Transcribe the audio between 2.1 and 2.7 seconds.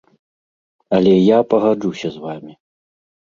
з вамі.